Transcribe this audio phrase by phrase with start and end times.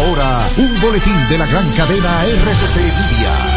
[0.00, 3.49] ahora un boletín de la gran cadena RCC Media.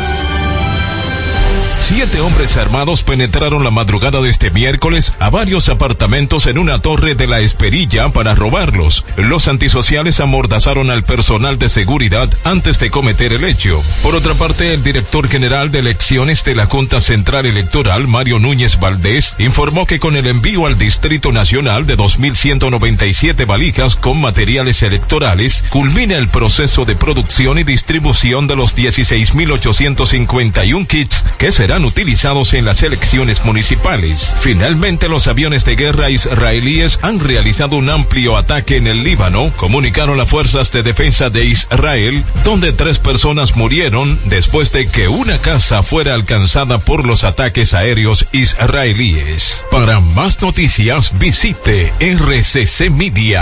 [1.95, 7.13] Siete hombres armados penetraron la madrugada de este miércoles a varios apartamentos en una torre
[7.13, 9.05] de la Esperilla para robarlos.
[9.15, 13.83] Los antisociales amordazaron al personal de seguridad antes de cometer el hecho.
[14.01, 18.79] Por otra parte, el director general de elecciones de la Junta Central Electoral, Mario Núñez
[18.79, 25.63] Valdés, informó que con el envío al Distrito Nacional de 2.197 valijas con materiales electorales,
[25.69, 32.65] culmina el proceso de producción y distribución de los 16.851 kits que serán utilizados en
[32.65, 34.33] las elecciones municipales.
[34.39, 40.17] Finalmente, los aviones de guerra israelíes han realizado un amplio ataque en el Líbano, comunicaron
[40.17, 45.83] las fuerzas de defensa de Israel, donde tres personas murieron después de que una casa
[45.83, 49.63] fuera alcanzada por los ataques aéreos israelíes.
[49.71, 53.33] Para más noticias, visite rccmedia.com.do.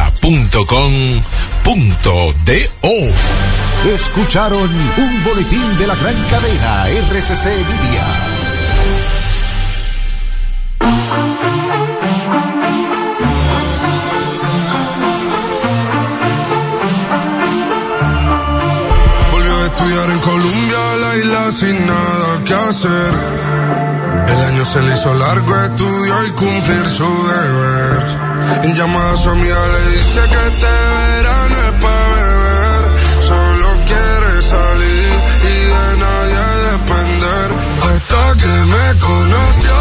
[3.94, 8.31] Escucharon un boletín de la gran cadena RCC Media.
[21.62, 23.14] Sin nada que hacer.
[24.34, 28.04] El año se le hizo largo, estudió y cumplir su deber.
[28.64, 30.72] En llamada a su amiga le dice que este
[31.12, 32.84] verano es para beber.
[33.30, 35.12] Solo quiere salir
[35.54, 37.48] y de nadie depender.
[37.90, 39.78] Hasta que me conoció,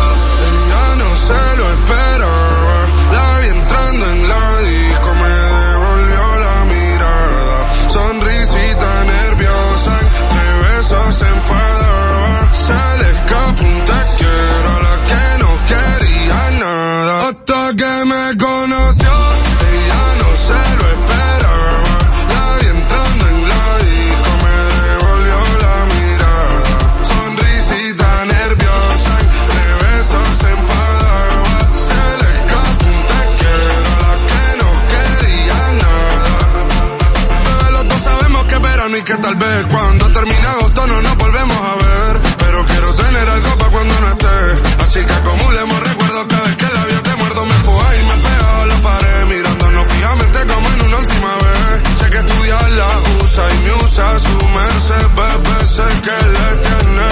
[39.68, 42.20] cuando termine agosto no nos volvemos a ver.
[42.38, 44.82] Pero quiero tener algo para cuando no esté.
[44.82, 47.46] Así que acumulemos recuerdos cada vez que el labio te muerdo.
[47.46, 49.24] Me empuja y me pega a la pared.
[49.26, 51.98] Mirándonos fijamente como en una última vez.
[51.98, 52.88] Sé que estudiar la
[53.22, 55.06] usa y me usa su merced.
[55.16, 57.08] Bebé, sé que le tiene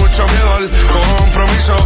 [0.00, 1.76] mucho miedo al compromiso.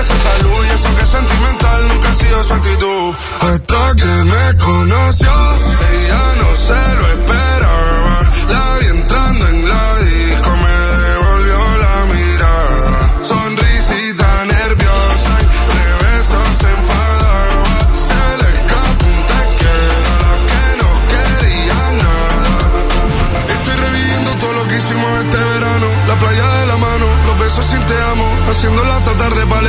[0.00, 0.64] Esa salud.
[0.64, 3.14] Y eso que es sentimental nunca ha sido su actitud.
[3.40, 5.32] Hasta que me conoció,
[5.92, 8.32] ella no se lo esperaba.
[8.48, 13.22] La vi entrando en la disco, me devolvió la mirada.
[13.22, 17.64] Sonrisita nerviosa, entre besos se enfadaba.
[18.06, 22.52] Se le escapó un te quiero a la que no quería nada.
[23.54, 25.88] Estoy reviviendo todo lo que hicimos este verano.
[26.08, 28.26] La playa de la mano, los besos sin te amo.
[28.50, 29.60] Haciéndola hasta tarde para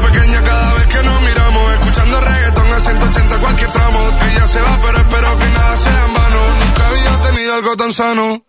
[0.00, 1.72] Pequeña cada vez que nos miramos.
[1.74, 3.98] Escuchando reggaetón a 180 cualquier tramo.
[4.30, 6.40] Ella se va, pero espero que nada sea en vano.
[6.60, 8.44] Nunca había tenido algo tan sano.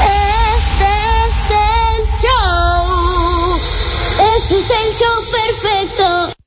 [0.00, 0.90] Este
[1.24, 3.60] es el show.
[4.36, 6.39] Este es el show perfecto.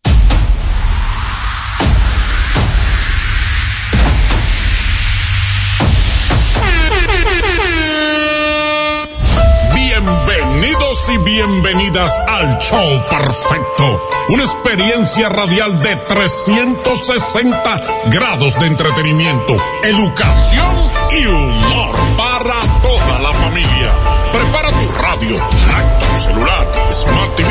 [11.06, 14.02] Y bienvenidas al show perfecto.
[14.30, 19.54] Una experiencia radial de 360 grados de entretenimiento,
[19.84, 23.94] educación y humor para toda la familia.
[24.32, 25.38] Prepara tu radio,
[25.68, 27.50] laptop, celular, smart TV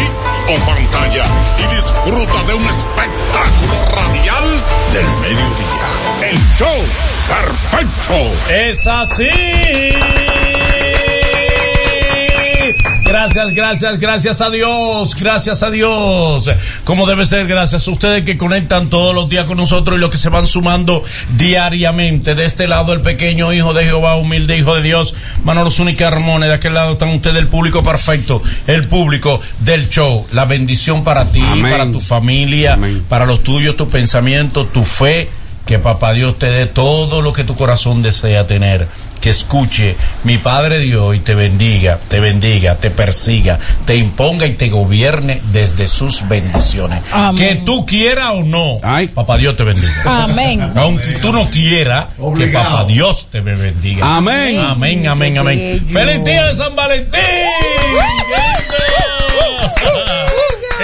[0.49, 1.27] o pantalla
[1.59, 5.87] y disfruta de un espectáculo radial del mediodía.
[6.31, 6.85] El show
[7.29, 8.15] perfecto.
[8.49, 10.32] Es así.
[13.13, 16.51] Gracias, gracias, gracias a Dios, gracias a Dios.
[16.85, 20.09] Como debe ser, gracias a ustedes que conectan todos los días con nosotros y los
[20.09, 21.05] que se van sumando
[21.37, 22.35] diariamente.
[22.35, 25.15] De este lado, el pequeño hijo de Jehová, humilde hijo de Dios,
[25.45, 26.41] Manolo Zúñiga Ramón.
[26.41, 30.25] De aquel lado están ustedes, el público perfecto, el público del show.
[30.33, 31.71] La bendición para ti, Amén.
[31.71, 33.05] para tu familia, Amén.
[33.11, 35.29] para los tuyos, tu pensamiento, tu fe.
[35.67, 38.89] Que papá Dios te dé todo lo que tu corazón desea tener
[39.23, 44.55] que escuche mi Padre Dios y te bendiga, te bendiga, te persiga, te imponga y
[44.55, 47.05] te gobierne desde sus bendiciones.
[47.13, 47.37] Amén.
[47.37, 49.07] Que tú quieras o no, Ay.
[49.07, 50.25] papá Dios te bendiga.
[50.25, 50.73] Amén.
[50.75, 54.17] Aunque tú no quieras, que papá Dios te bendiga.
[54.17, 54.59] Amén.
[54.59, 55.59] Amén, amén, amén.
[55.59, 55.93] bello.
[55.93, 57.21] ¡Feliz día de San Valentín!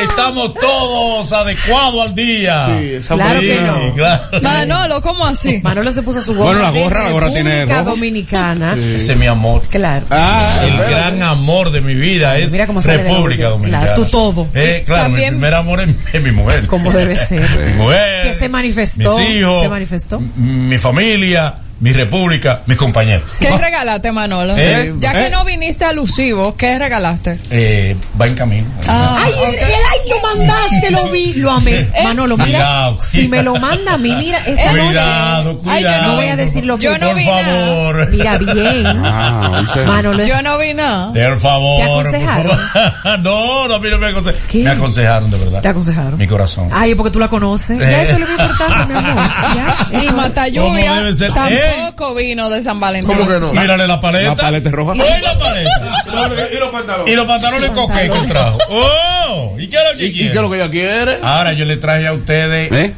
[0.02, 2.66] Estamos todos adecuados al día.
[2.78, 3.94] Sí, esa Claro que no.
[3.94, 4.22] claro.
[4.42, 5.60] Manolo, ¿cómo así?
[5.62, 6.52] Manolo se puso su gorra.
[6.52, 7.90] Bueno, la gorra, la gorra tiene República rojo.
[7.90, 8.74] Dominicana.
[8.74, 9.62] Ese es mi amor.
[9.68, 10.06] Claro.
[10.10, 13.48] Ah, El gran amor de mi vida es Mira cómo sale de República.
[13.48, 13.84] Dominicana.
[13.86, 14.48] Claro, tú todo.
[14.54, 16.66] Eh, claro, También- mi primer amor es, es mi mujer.
[16.66, 17.40] Como debe ser.
[17.66, 18.22] Mi mujer.
[18.26, 19.62] Que se manifestó, Mis hijos.
[19.62, 20.20] se manifestó.
[20.36, 23.36] Mi familia, mi república, mis compañeros.
[23.38, 24.54] ¿Qué regalaste, Manolo?
[24.56, 25.25] Eh, ya eh.
[25.25, 27.38] que no viniste alusivo, ¿qué regalaste?
[27.50, 28.66] Eh, va en camino.
[28.88, 31.86] Ah, Ay, el, el ay, lo mandaste, lo vi, lo amé.
[32.02, 35.69] Manolo, mira, Cuidado, si me lo manda a mí, mira, esta Cuidado, noche.
[35.70, 36.08] Ay, yo cuidado.
[36.08, 37.44] No voy a decir lo que Yo no Por vi nada.
[37.46, 38.08] favor.
[38.10, 38.86] Mira bien.
[38.86, 39.62] ah.
[39.86, 41.12] Manolo, Yo no vi nada.
[41.12, 41.76] Por favor.
[41.78, 42.58] ¿Te aconsejaron?
[43.22, 44.48] no, no, a mí no me aconsejaron.
[44.50, 44.58] ¿Qué?
[44.64, 45.60] Me aconsejaron, de verdad.
[45.62, 46.19] te aconsejaron.
[46.19, 46.69] Mi corazón.
[46.72, 47.78] Ay, porque tú la conoces.
[47.78, 48.02] Ya Eh.
[48.02, 49.22] eso es lo que importante, mi amor.
[49.54, 49.98] Ya.
[50.02, 51.31] Y ¿Cómo Matalluvia debe ser?
[51.76, 53.15] Tampoco vino de San Valentín.
[53.17, 53.53] ¿Cómo que no?
[53.53, 54.31] Mírale la paleta.
[54.31, 54.93] La paleta es roja.
[54.93, 55.70] Oye, la paleta.
[56.53, 57.12] Y los pantalones.
[57.12, 58.59] Y los pantalones coqué que trajo.
[58.70, 59.55] ¡Oh!
[59.59, 60.31] ¿Y qué es lo que ¿Y, y quiere?
[60.32, 61.19] qué es lo que ella quiere?
[61.23, 62.94] Ahora yo le traje a ustedes ¿Eh?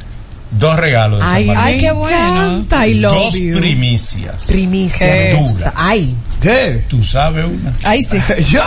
[0.53, 1.75] dos regalos de San Ay, Valentín.
[1.75, 2.65] Ay, qué bueno.
[3.11, 4.45] Dos primicias.
[4.47, 5.07] Primicia.
[5.07, 5.59] Qué me gusta.
[5.59, 5.75] duras.
[5.77, 6.85] Ay, ¿Qué?
[6.89, 7.73] Tú sabes una.
[7.85, 8.17] Ay, sí.
[8.51, 8.63] Yo.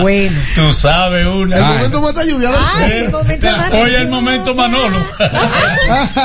[0.00, 0.38] bueno.
[0.54, 1.56] Tú sabes una.
[1.56, 2.50] El momento más está lluvia.
[2.74, 4.96] Ay, el momento más- Hoy es el momento Manolo.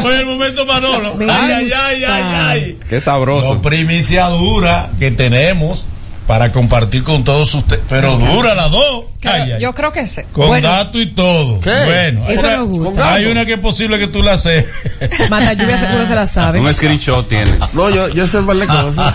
[0.04, 1.18] Hoy es el momento Manolo.
[1.20, 2.80] Ay, ay, ay, ay, ay.
[2.90, 3.56] Qué sabroso.
[3.56, 5.86] Dos primicia dura que tenemos
[6.28, 7.84] para compartir con todos ustedes.
[7.90, 9.06] Pero dura las dos.
[9.32, 9.62] Ay, ay.
[9.62, 10.22] yo creo que sí.
[10.32, 10.68] Con Bueno.
[10.68, 11.60] dato y todo.
[11.60, 11.70] ¿Qué?
[11.86, 13.14] Bueno, hay Eso una- me gusta.
[13.14, 14.66] Hay una que es posible que tú la seas.
[15.30, 16.60] Mata lluvia seguro se la sabe.
[16.60, 17.52] Un screenshot tiene.
[17.74, 19.14] No, yo, yo sé par de cosas.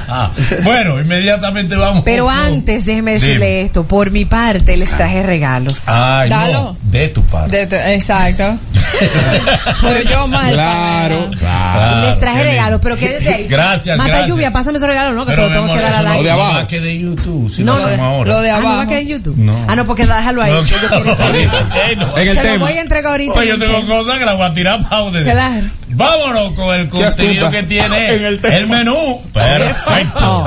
[0.65, 2.03] bueno, inmediatamente vamos.
[2.05, 3.63] Pero antes, déjeme decirle Dime.
[3.63, 3.85] esto.
[3.85, 5.89] Por mi parte, les traje regalos.
[5.89, 6.53] Ay, Dalo.
[6.53, 7.57] no, de tu parte.
[7.57, 8.59] De tu- exacto.
[9.81, 10.53] Soy yo mal.
[10.53, 12.07] Claro, claro.
[12.07, 13.47] les traje regalos, pero quédese ahí.
[13.49, 14.29] Gracias, Mata gracias.
[14.29, 15.25] lluvia, pásame esos regalos, ¿no?
[15.27, 16.25] Que Pero, se mi lo tengo amor, que dar al no aire.
[16.25, 16.59] de abajo.
[16.59, 17.53] a quedar en YouTube.
[17.53, 18.33] Si No, lo lo de- hacemos ahora.
[18.33, 18.89] Lo de Ah, no va a abajo.
[18.89, 19.37] quedar en YouTube.
[19.39, 19.65] No.
[19.69, 20.53] Ah, no, porque déjalo ahí.
[20.53, 22.19] No, que yo quiero- bueno.
[22.19, 22.65] En el Se lo tema.
[22.67, 23.35] voy a entregar ahorita.
[23.35, 25.33] Pues yo tengo cosas que las voy a tirar para ustedes.
[25.33, 25.67] Claro.
[25.89, 29.23] Vámonos con el contenido que tiene En el el, menú.
[29.33, 30.45] Perfecto.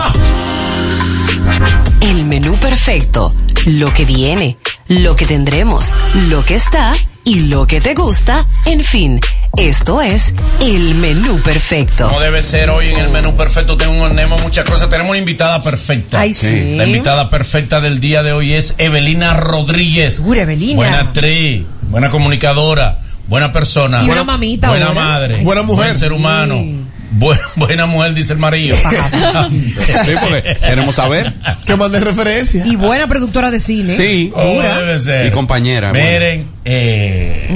[2.02, 3.34] El menú perfecto,
[3.66, 4.58] lo que viene,
[4.88, 5.94] lo que tendremos,
[6.30, 6.94] lo que está
[7.26, 9.20] y lo que te gusta, en fin,
[9.58, 12.08] esto es el menú perfecto.
[12.08, 14.90] Como debe ser hoy en el menú perfecto, tenemos muchas cosas.
[14.90, 16.20] Tenemos una invitada perfecta.
[16.20, 16.76] Ay, sí.
[16.76, 20.20] La invitada perfecta del día de hoy es Evelina Rodríguez.
[20.20, 20.76] Evelina.
[20.76, 23.98] Buena actriz, buena comunicadora, buena persona.
[24.00, 25.02] Y una buena, mamita Buena ahora.
[25.02, 25.42] madre.
[25.44, 25.86] Buena mujer.
[25.86, 26.56] Buen ser humano.
[26.60, 26.82] Sí.
[27.12, 28.76] Buen- buena mujer, dice el marido.
[30.06, 31.32] Sí, porque queremos saber.
[31.66, 32.66] Que mandé referencia.
[32.66, 33.96] Y buena productora de cine.
[33.96, 34.32] Sí.
[34.34, 35.28] Como debe ser.
[35.28, 37.48] Y compañera, Miren, eh,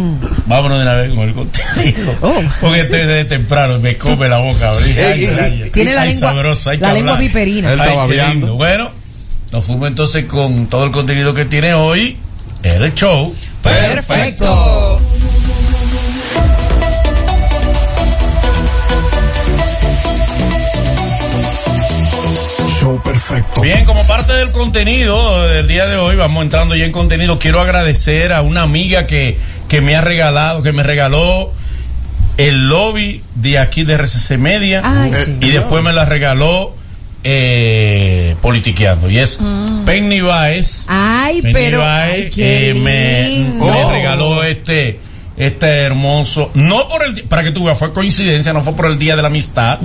[0.46, 2.16] vámonos de una vez con el contenido.
[2.22, 2.42] Oh.
[2.62, 4.72] Porque este de temprano me come la boca.
[4.72, 5.70] Ay, Ey, ay, ay.
[5.72, 7.74] Tiene la Ay, lengua- sabroso, hay que la lengua viperina.
[7.74, 7.82] Él
[8.34, 8.56] lindo.
[8.56, 8.92] Bueno,
[9.52, 12.18] nos fuimos entonces con todo el contenido que tiene hoy.
[12.64, 13.34] El show.
[13.62, 15.02] Perfecto.
[23.30, 23.62] Perfecto.
[23.62, 27.40] Bien, como parte del contenido del día de hoy, vamos entrando ya en contenido.
[27.40, 29.38] Quiero agradecer a una amiga que,
[29.68, 31.52] que me ha regalado, que me regaló
[32.38, 34.82] el lobby de aquí de RCC Media.
[34.84, 35.38] Ay, Eh, sí.
[35.42, 36.74] Y después me la regaló
[37.24, 39.10] eh, Politiqueando.
[39.10, 39.40] Y es
[39.86, 40.86] Penny Baez.
[40.88, 41.80] Ay, Penny pero.
[41.80, 45.00] Baez, ay, eh, me, regaló este
[45.40, 49.00] este hermoso no por el para que tú veas fue coincidencia no fue por el
[49.00, 49.80] día de la amistad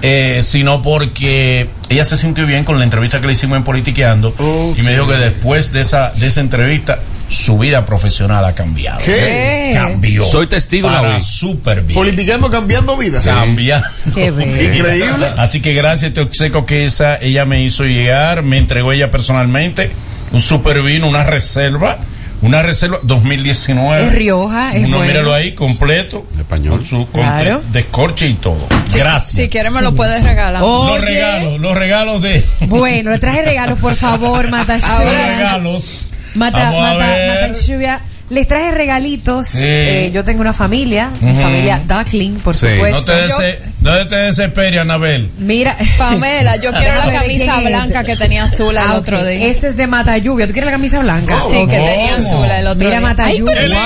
[0.00, 4.34] eh, sino porque ella se sintió bien con la entrevista que le hicimos en Politiqueando
[4.78, 9.00] y me dijo que después de esa de esa entrevista su vida profesional ha cambiado
[9.04, 9.72] ¿Qué?
[9.74, 11.22] Cambió Soy testigo, la para vi.
[11.22, 13.24] súper bien Politicando cambiando vidas.
[13.24, 13.82] cambia
[14.14, 14.26] Qué.
[14.26, 15.26] Increíble.
[15.38, 19.10] Así que gracias a este obsequio que esa ella me hizo llegar, me entregó ella
[19.10, 19.90] personalmente
[20.32, 21.98] un super vino, una reserva,
[22.46, 24.06] una reserva 2019.
[24.06, 25.12] Es Rioja, es Uno bueno.
[25.12, 26.78] míralo ahí completo, Español.
[26.78, 27.62] con su Claro.
[27.72, 28.66] descorche y todo.
[28.94, 29.30] gracias.
[29.32, 30.62] Si quieres me lo puedes regalar.
[30.64, 30.86] Oh.
[30.88, 31.04] los Oye.
[31.06, 36.06] regalos, los regalos de Bueno, le traje regalos, por favor, Mata los regalos.
[36.34, 37.50] Mata, Vamos a mata, ver.
[37.50, 38.00] Mata Lluvia.
[38.30, 39.46] Les traje regalitos.
[39.48, 39.58] Sí.
[39.60, 41.40] Eh, yo tengo una familia, mi Ujú.
[41.42, 42.68] familia Duckling, por Sí.
[42.74, 42.98] supuesto.
[43.00, 45.30] No te, dese- no te desesperes, Anabel.
[45.38, 45.76] Mira.
[45.98, 49.46] Pamela, yo quiero la camisa es blanca que tenía azul el Ah, otro día.
[49.46, 50.46] Este es de Mata Lluvia.
[50.46, 51.36] ¿Tú quieres la camisa blanca?
[51.50, 53.00] Sí, que tenía azul el otro Mira, día.
[53.00, 53.54] Mata Ay, Lluvia.
[53.56, 53.82] pero- ¡Wow!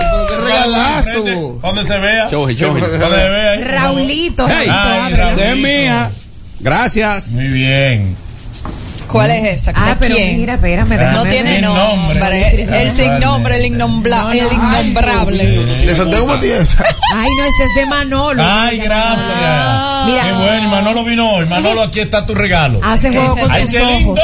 [0.00, 1.10] ¿Pero qué regalaste?
[1.16, 1.58] abrazo.
[1.62, 2.26] Donde se vea.
[2.26, 2.80] Choji, choji.
[2.80, 3.56] Donde se vea.
[3.56, 5.16] Raulito, Hey, Raulito, Ay, ábrelo.
[5.16, 5.40] Raulito.
[5.42, 6.10] Esa es mía.
[6.60, 7.32] Gracias.
[7.32, 8.16] Muy bien.
[9.12, 9.72] ¿Cuál es esa?
[9.74, 10.36] Ah, ¿De pero quién?
[10.38, 10.92] mira, espérame.
[10.92, 11.58] Ah, No déjame tiene ver.
[11.60, 12.20] Sin nombre.
[12.20, 12.82] nombre.
[12.82, 15.44] El sin nombre, el innombla- el innombrable.
[15.46, 16.76] De Santiago Matías.
[17.14, 18.42] Ay, no, este es de Manolo.
[18.46, 19.26] Ay, gracias.
[19.42, 20.04] Ah.
[20.06, 20.22] Mira.
[20.24, 21.46] Qué bueno, y Manolo vino hoy.
[21.46, 22.80] Manolo, aquí está tu regalo.
[22.82, 24.14] Hace juego con Ay, tus qué lindo.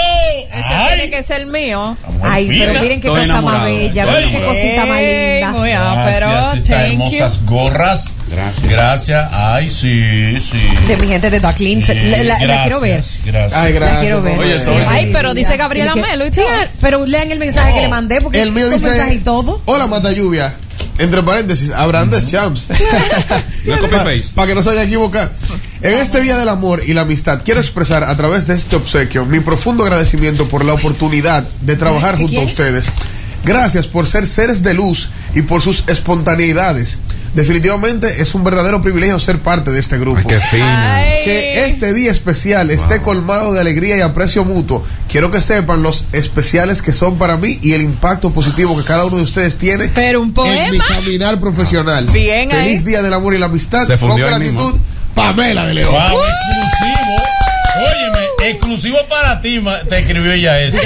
[0.59, 0.97] Ese Ay.
[0.97, 1.97] tiene que ser mío.
[2.23, 4.07] Ay, pero miren qué Estoy cosa más bella.
[4.07, 5.53] Miren qué cosita más linda.
[5.53, 5.71] Muy.
[5.71, 6.93] Gracias, estas Thank you.
[6.93, 8.13] hermosas gorras.
[8.31, 8.71] Gracias.
[8.71, 9.29] Gracias.
[9.33, 10.59] Ay, sí, sí.
[10.89, 11.57] De mi gente de Duck.
[11.57, 12.93] Sí, La, la- la quiero ver.
[12.95, 13.53] gracias, Gracias.
[13.61, 14.01] Ay, La gracias.
[14.01, 14.39] quiero ver.
[14.39, 16.47] Oye, Sí, soy- Ay, pero dice Gabriela Que- Melo y Sí, todo.
[16.81, 18.89] pero lean el mensaje que le mandé porque El mío dice.
[18.89, 19.63] mensaje y todo.
[19.67, 20.53] Hola, Mata Lluvia.
[20.99, 22.69] Entre paréntesis, Abraham de Champs.
[23.65, 23.77] No.
[23.89, 24.15] Para
[24.47, 25.31] que no se vaya a equivocar.
[25.87, 29.25] En este día del amor y la amistad, quiero expresar a través de este obsequio
[29.25, 32.87] mi profundo agradecimiento por la oportunidad de trabajar ¿Qué junto a ustedes.
[33.45, 36.99] Gracias por ser seres de luz y por sus espontaneidades.
[37.35, 40.27] Definitivamente es un verdadero privilegio ser parte de este grupo.
[40.27, 40.65] Qué fino.
[40.67, 41.25] Ay.
[41.25, 44.83] Que este día especial esté colmado de alegría y aprecio mutuo.
[45.09, 49.05] Quiero que sepan los especiales que son para mí y el impacto positivo que cada
[49.05, 50.85] uno de ustedes tiene Pero un en mi poema.
[50.89, 52.07] caminar profesional.
[52.07, 52.71] Bien ahí.
[52.71, 53.87] Feliz día del amor y la amistad.
[53.87, 54.96] Se fundió Con ahí gratitud, mismo.
[55.17, 55.91] Pamela de León.
[55.93, 57.17] Wow, exclusivo.
[57.79, 60.79] Óyeme, exclusivo para ti, ma- te escribió ella eso.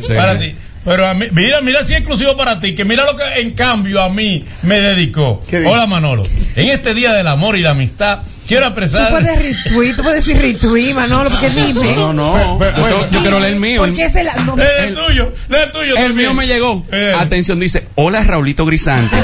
[0.00, 0.12] Sí.
[0.14, 0.54] Para ti.
[0.84, 3.50] Pero a mí, mira, mira si es exclusivo para ti, que mira lo que en
[3.52, 5.42] cambio a mí me dedicó.
[5.66, 9.10] Hola Manolo, en este día del amor y la amistad, quiero Tú expresar...
[9.10, 11.94] puedes retweet, tú puedes decir retweet, Manolo, porque dime.
[11.94, 12.58] No, no, no.
[12.88, 13.82] Yo, yo quiero leer el mío.
[13.82, 14.26] Porque es el.
[14.46, 15.96] no, Lee el tuyo, lee el tuyo.
[15.96, 16.14] El también.
[16.16, 16.84] mío me llegó.
[16.90, 17.14] Eh.
[17.18, 19.16] Atención, dice: Hola, Raulito Grisante.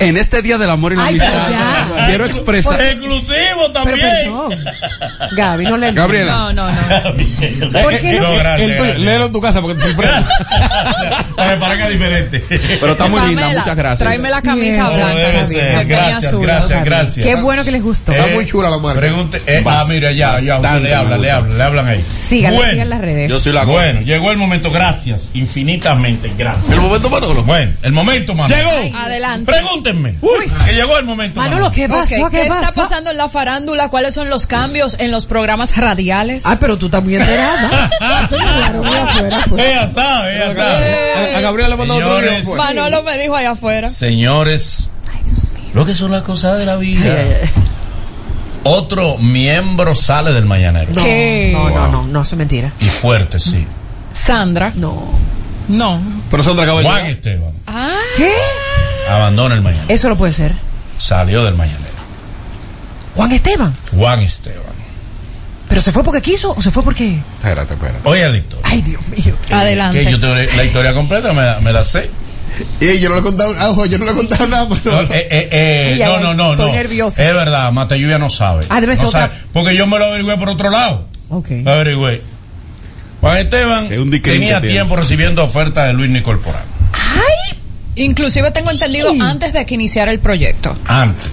[0.00, 1.50] En este día del amor y la Ay, amistad,
[1.96, 2.06] ya.
[2.06, 2.80] quiero expresar.
[2.80, 4.32] Exclusivo pero también.
[5.36, 6.32] Gaby, no le Gabriela.
[6.32, 7.82] No, no, no.
[7.82, 8.22] ¿Por qué no?
[8.28, 8.98] No, gracias, El tuyo, gracias.
[8.98, 10.26] léelo en tu casa porque te sorprende.
[11.36, 12.44] Para que diferente.
[12.80, 14.00] Pero está muy linda, muchas gracias.
[14.00, 15.14] Tráeme la camisa blanca.
[15.14, 15.32] debe
[15.74, 16.42] Gaby, Gracias, azul.
[16.42, 17.26] gracias, gracias.
[17.26, 18.12] Qué bueno que les gustó.
[18.12, 19.00] Está muy chula la marca.
[19.00, 22.04] Pregunte, eh, ah, mira, ya, ya, usted le habla, le hablan, le hablan ahí.
[22.28, 23.30] Síganla, Bueno, sigan las redes.
[23.30, 23.64] Yo soy la.
[23.64, 26.70] Bueno, llegó el momento, gracias, infinitamente, gracias.
[26.70, 27.42] El momento Manolo.
[27.44, 28.56] Bueno, el momento, Manolo.
[28.56, 28.98] Llegó.
[28.98, 29.52] Adelante.
[29.52, 30.14] Pregúntenme.
[30.66, 31.40] que llegó el momento.
[31.40, 32.30] Manolo, ¿qué pasó?
[32.30, 33.88] ¿Qué, ¿Qué está pasando en la farándula?
[33.88, 36.44] ¿Cuáles son los cambios en los programas radiales?
[36.46, 37.90] Ay, pero tú estás muy enterada.
[39.58, 41.34] Ella sabe, ella sabe.
[41.34, 42.44] A, a Gabriela le ha mandado otro video.
[42.44, 42.56] pues.
[42.56, 43.88] Manolo me dijo allá afuera.
[43.88, 44.88] Señores,
[45.72, 47.14] lo que son las cosas de la vida.
[48.64, 50.92] Otro miembro sale del mañanero.
[50.94, 51.50] No, ¿Qué?
[51.52, 52.72] no, no, no, no, eso es mentira.
[52.80, 53.66] Y fuerte, sí.
[54.12, 54.72] Sandra.
[54.76, 55.10] No.
[55.68, 56.02] No.
[56.30, 57.10] Pero Sandra acaba de Juan llegar.
[57.12, 57.98] Esteban Ah.
[58.16, 58.32] ¿Qué?
[59.10, 59.86] abandona el mañanero.
[59.92, 60.52] Eso no puede ser.
[60.96, 61.84] Salió del mañanero.
[63.16, 63.74] Juan Esteban.
[63.94, 64.62] Juan Esteban.
[65.68, 67.18] ¿Pero se fue porque quiso o se fue porque.?
[67.36, 68.00] Espérate, espérate.
[68.08, 68.66] Oye, la historia.
[68.70, 69.34] Ay, Dios mío.
[69.50, 70.02] Adelante.
[70.04, 72.10] Que yo tengo la historia completa, me la sé.
[72.80, 74.70] Y yo no le he contado, ah, ojo, yo no le he contado nada, No,
[74.70, 75.14] Manolo.
[75.14, 75.48] eh, eh,
[75.98, 76.72] eh, no, no, no, estoy no.
[76.76, 77.22] nerviosa.
[77.28, 78.64] Es verdad, Mata Lluvia no sabe.
[78.68, 81.08] Ah, debe ser No otra- sabe, Porque yo me lo averigüé por otro lado.
[81.30, 81.48] Ok.
[81.64, 82.22] Lo averigüé.
[83.20, 86.62] Juan Esteban Es un diquín tenía tiempo recibiendo ofertas de Luis Nicol Corporal.
[87.96, 90.76] Inclusive tengo entendido antes de que iniciara el proyecto.
[90.86, 91.30] Antes.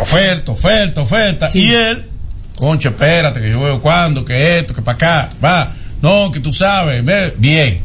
[0.00, 1.48] Oferta, oferta, oferta.
[1.54, 2.04] Y él,
[2.56, 5.72] concha, espérate, que yo veo cuándo, que esto, que para acá, va.
[6.02, 7.80] No, que tú sabes, ve, bien.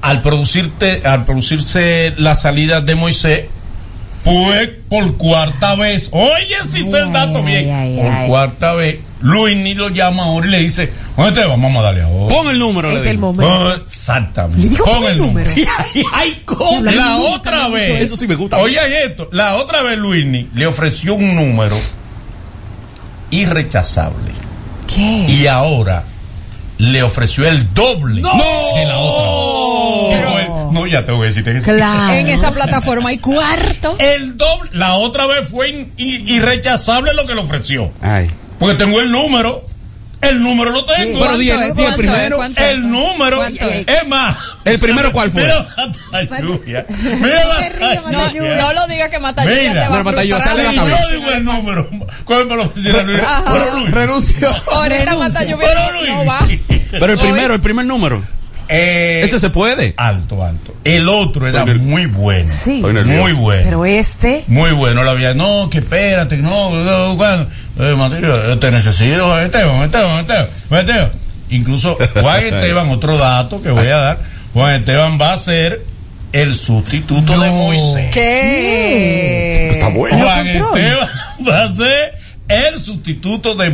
[0.00, 3.44] Al producirte, al producirse la salida de Moisés,
[4.24, 8.28] pues por cuarta vez, oye, si sé el dato Ay, bien, ay, por ay.
[8.28, 12.02] cuarta vez, Luis ni lo llama ahora y le dice, oye, te vamos a darle
[12.02, 12.34] ahora.
[12.34, 13.34] Pon el número, Este le es el digo.
[13.38, 14.62] Oh, exactamente.
[14.62, 15.50] Le dijo, pon el número.
[15.52, 18.04] Diablo, La otra vez.
[18.04, 18.58] Eso sí me gusta.
[18.58, 19.28] Oye esto.
[19.32, 21.76] La otra vez Luini le ofreció un número
[23.30, 24.32] irrechazable.
[24.86, 25.26] ¿Qué?
[25.28, 26.04] Y ahora
[26.78, 29.57] le ofreció el doble que la otra.
[30.88, 31.62] Ya te voy a decir.
[31.62, 32.12] Claro.
[32.14, 33.96] En esa plataforma hay cuarto.
[33.98, 34.70] El doble.
[34.72, 35.92] La otra vez fue in-
[36.28, 37.92] irrechazable lo que le ofreció.
[38.00, 38.30] Ay.
[38.58, 39.64] Porque tengo el número.
[40.20, 41.20] El número lo tengo.
[41.20, 41.54] Pero el- es?
[41.74, 42.38] ¿Cuánto primero.
[42.56, 43.36] El número.
[43.36, 44.08] ¿Cuánto es?
[44.08, 44.36] Más.
[44.64, 45.42] ¿El primero cuál fue?
[45.42, 45.64] Mira
[46.10, 46.84] la lluvia.
[46.88, 50.56] Mira la No, no lo diga que mata Mira, lluvia se va Mata Lluvia frustrar.
[50.56, 51.02] sale la cabeza.
[51.02, 51.90] yo digo el número,
[52.24, 53.20] ¿cuál me lo decía Luis?
[53.52, 53.90] Pero Luis.
[53.92, 54.50] Renunció.
[54.72, 56.12] Ahorita mata lluvia Pero no, Luis.
[56.12, 56.48] no va.
[56.90, 58.24] Pero el primero, el primer número.
[58.68, 59.94] Eh, Ese se puede.
[59.96, 60.74] Alto, alto.
[60.84, 62.48] El otro era Estoy muy bueno.
[62.48, 62.82] Sí.
[62.82, 63.62] Muy bueno.
[63.64, 64.44] Pero este.
[64.46, 65.34] Muy bueno, lo había.
[65.34, 67.48] No, que espérate, no, no, cuando.
[67.78, 71.12] Eh, Mateo, yo te necesito, Juan Esteban, Esteban, Esteban, Juan Esteban.
[71.50, 74.18] Incluso Juan Esteban, otro dato que voy a dar.
[74.52, 75.82] Juan Esteban va a ser
[76.32, 78.10] el sustituto de Moisés.
[78.12, 79.68] ¿Qué?
[79.70, 80.18] Está bueno.
[80.18, 80.46] Juan.
[80.46, 81.08] Esteban
[81.48, 82.17] va a ser
[82.48, 83.70] el sustituto de,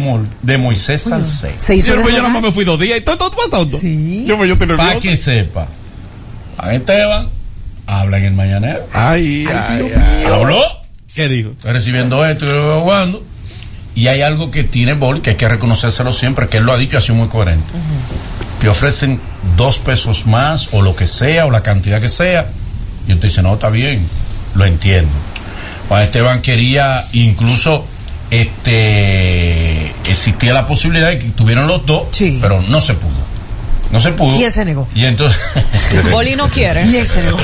[0.59, 1.55] Moisés Salcedo.
[1.57, 1.95] Se hizo.
[1.95, 3.79] Yo, yo me fui dos días y todo, todo pasando.
[3.79, 4.25] Sí.
[4.27, 5.67] Yo, pues, yo Para que sepa.
[6.57, 7.29] Juan Esteban
[7.87, 8.87] habla en el mañanero.
[8.93, 10.25] Ay, ay, ay.
[10.25, 10.61] Habló.
[11.15, 11.51] ¿Qué dijo?
[11.51, 13.23] Estoy recibiendo esto y lo jugando.
[13.95, 16.77] Y hay algo que tiene Boli que hay que reconocérselo siempre, que él lo ha
[16.77, 17.73] dicho así muy coherente.
[18.61, 19.21] Te ofrecen
[19.57, 22.49] dos pesos más o lo que sea o la cantidad que sea.
[23.07, 24.05] Y él te dice, no, está bien,
[24.57, 25.13] lo entiendo.
[25.89, 27.87] Juan Esteban quería incluso
[28.31, 32.09] este existía la posibilidad de que tuvieran los dos,
[32.41, 33.24] pero no se pudo.
[33.91, 34.37] No se pudo.
[34.37, 34.89] ¿Quién se negó?
[34.95, 35.41] Y entonces.
[36.11, 36.83] Boli no quiere.
[36.85, 37.39] ¿Quién se negó?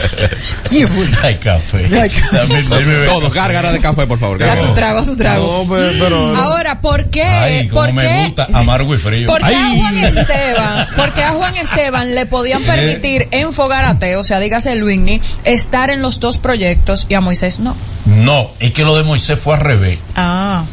[0.68, 1.06] ¿Quién fue?
[1.22, 1.88] Hay café.
[2.00, 2.36] Ay, café.
[2.38, 3.08] Dame- dame ver.
[3.08, 4.42] Todo, gárgara de café, por favor.
[4.42, 5.64] A tu trago, a tu trago.
[5.64, 7.22] No, pero, pero- Ahora, ¿por qué?
[7.22, 8.24] Ay, ¿Por me qué?
[8.26, 9.28] gusta amargo y frío.
[9.28, 9.68] ¿Por qué a.
[9.70, 15.20] Juan Esteban, porque a Juan Esteban le podían permitir en Fogarate, o sea, dígase Luigny,
[15.44, 17.76] estar en los dos proyectos y a Moisés no?
[18.06, 19.98] No, es que lo de Moisés fue al revés.
[20.16, 20.64] Ah.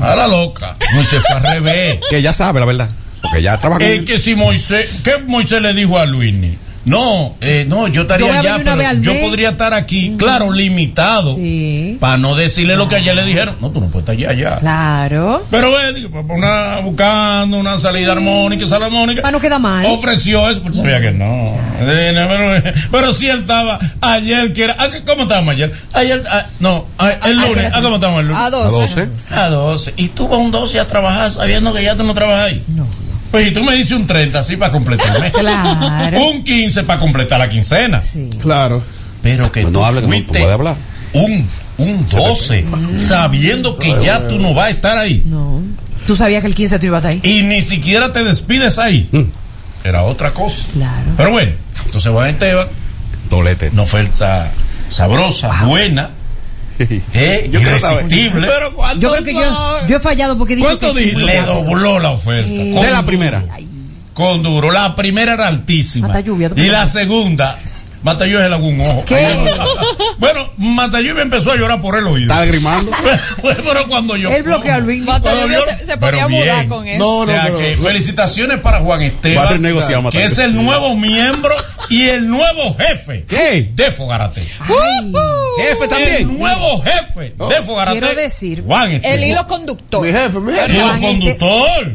[0.00, 0.76] A la loca.
[0.92, 1.98] Moisés fue al revés.
[2.08, 2.88] Que ya sabe la verdad.
[3.34, 6.56] Porque ya trabaja Es que si Moisés, ¿qué Moisés le dijo a Luini?
[6.86, 11.34] No, eh, no, yo estaría a allá, pero al yo podría estar aquí, claro, limitado,
[11.34, 11.96] Sí.
[11.98, 13.56] para no decirle lo que ayer le dijeron.
[13.62, 14.58] No, tú no puedes estar allá, allá.
[14.58, 15.46] Claro.
[15.50, 19.22] Pero ve, digo, pues, una, buscando una salida armónica, sala armónica.
[19.24, 19.86] Ah, no queda mal.
[19.86, 21.42] Ofreció eso, pero sabía que no.
[21.80, 24.76] Eh, no, Pero, pero sí él estaba ayer, que era.
[24.78, 25.72] ah, ¿Cómo estábamos ayer?
[25.94, 27.72] Ayer, ah, no, ah, el Ah, lunes.
[27.74, 28.42] ¿A cómo estábamos el lunes?
[28.42, 29.08] A 12.
[29.30, 29.94] A 12.
[29.96, 32.62] Y tú vas un 12 a trabajar sabiendo que ya tú no trabajas ahí.
[32.76, 32.86] No.
[33.34, 35.32] Pues y tú me dices un 30 así para completarme.
[35.32, 36.24] Claro.
[36.30, 38.00] un 15 para completar la quincena.
[38.40, 38.82] Claro.
[39.22, 40.76] Pero que Pues no tú hable, que no puede hablar.
[41.14, 41.48] un,
[41.78, 42.64] un 12
[42.98, 45.22] sabiendo que ya tú no vas a estar ahí.
[45.26, 45.62] No.
[46.06, 47.38] Tú sabías que el 15 tú ibas a estar ahí.
[47.38, 49.08] Y ni siquiera te despides ahí.
[49.82, 50.68] Era otra cosa.
[50.72, 51.02] Claro.
[51.16, 51.52] Pero bueno,
[51.86, 52.68] entonces Juan Esteban,
[53.28, 53.70] Tolete.
[53.72, 54.50] una oferta
[54.88, 56.10] sabrosa, buena,
[57.14, 58.48] eh, Yo irresistible.
[58.98, 61.10] Yo creo que yo, yo he fallado porque dije ¿Cuánto que sí.
[61.12, 62.48] Le dobló la oferta.
[62.48, 63.06] De la duro.
[63.06, 63.44] primera.
[64.12, 64.70] Con duro.
[64.70, 66.20] La primera era altísima.
[66.20, 67.58] Lluvia, y la segunda,
[68.04, 69.02] Matalló es el algún ojo.
[69.06, 69.26] ¿Qué?
[70.18, 72.32] bueno, Matalló me empezó a llorar por el oído.
[72.32, 72.92] Está grimando.
[73.42, 74.30] pero cuando yo.
[74.30, 75.02] Él bloqueó a Luis.
[75.02, 76.98] Matalluvia se, se podía Pero mudar con eso.
[76.98, 80.54] No, o sea pero- que felicitaciones para Juan Va a Esteban, renegociar, que es el
[80.54, 81.54] nuevo miembro
[81.88, 83.70] y el nuevo jefe ¿Qué?
[83.74, 84.42] de Fogarate.
[84.42, 86.38] Jefe El también.
[86.38, 87.98] nuevo jefe de Fogarate.
[88.00, 89.18] Quiero decir, Juan Esteban.
[89.18, 90.06] El hilo conductor.
[90.06, 90.72] Mi jefe, mi jefe.
[90.74, 91.92] Hilo Este- conductor.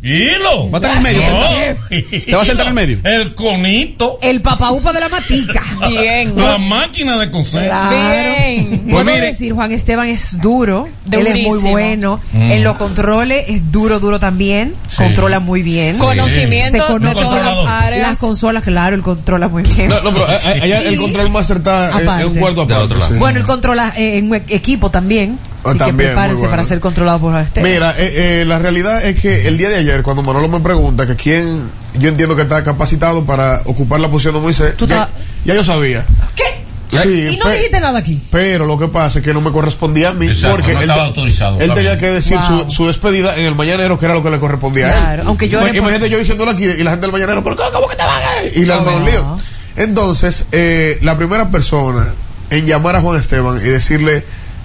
[0.00, 0.70] Hilo.
[0.70, 2.26] Va a estar en el medio, No.
[2.28, 2.98] ¿Se va a sentar en el medio?
[3.04, 4.18] El conito.
[4.22, 5.62] el papá upa de la matica.
[5.88, 6.32] Bien.
[6.36, 7.64] La máquina de coser.
[7.66, 7.90] Claro.
[7.90, 8.80] Bien.
[8.88, 9.20] Puedo mire.
[9.26, 12.50] decir, Juan Esteban es duro, él es muy bueno, Mm.
[12.52, 14.96] en los controles es duro, duro también, Sí.
[15.02, 15.96] controla muy bien.
[15.98, 17.64] Conocimiento Se de conoce todas las controlador.
[17.64, 18.18] Las áreas.
[18.18, 19.88] consolas, claro, él controla muy bien.
[19.88, 22.84] No, no, pero eh, eh, allá el control master está en- en, un cuarto aparte.
[22.84, 23.12] otro lado.
[23.12, 23.18] sí.
[23.18, 26.50] Bueno, él controla eh, en equipo también, Ah, así que también, prepárense bueno.
[26.50, 27.70] para ser controlado por Esteban.
[27.70, 31.06] Mira, eh, eh, la realidad es que el día de ayer, cuando Manolo me pregunta
[31.06, 31.68] que quién
[31.98, 35.08] yo entiendo que está capacitado para ocupar la posición de Moisés, Tú ya,
[35.44, 36.04] yo sabía.
[36.36, 36.44] ¿Qué?
[37.02, 38.18] Sí, y no pe- dijiste nada aquí.
[38.30, 40.88] Pero lo que pasa es que no me correspondía a mí Exacto, porque no él,
[40.88, 42.64] estaba autorizado, él tenía que decir Wow.
[42.64, 45.28] su, su despedida en el mañanero, que era lo que le correspondía a Claro, él.
[45.28, 48.02] aunque yo Imagínate yo diciéndolo aquí y la gente del mañanero, ¿pero cómo que te
[48.02, 49.38] van a Y le armó un lío.
[49.76, 52.14] Entonces, eh, la primera persona
[52.50, 54.24] en llamar a Juan Esteban y decirle,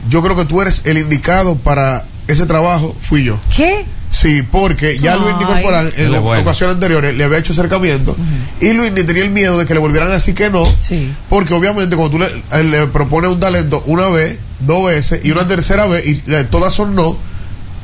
[0.10, 3.40] yo creo que tú eres el indicado para ese trabajo, fui yo.
[3.56, 3.86] ¿Qué?
[4.10, 5.20] Sí, porque ya Ay.
[5.22, 6.42] Luis Corporán en Qué las bueno.
[6.44, 8.16] ocasiones anteriores le había hecho acercamiento
[8.62, 11.12] y Luis tenía el miedo de que le volvieran a decir que no, Sí.
[11.30, 15.48] porque obviamente cuando tú le, le propones un talento una vez, dos veces y una
[15.48, 17.18] tercera vez y eh, todas son no,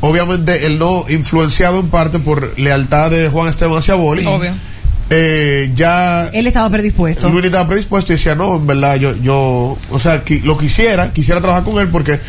[0.01, 4.53] obviamente el no influenciado en parte por lealtad de Juan Esteban hacia Boli, Obvio.
[5.09, 7.29] Eh, ya Él estaba predispuesto.
[7.29, 11.11] Luis estaba predispuesto y decía, no, en verdad, yo, yo o sea, qui- lo quisiera,
[11.13, 12.19] quisiera trabajar con él porque